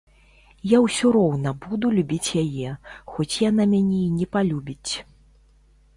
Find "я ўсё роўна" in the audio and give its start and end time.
0.69-1.53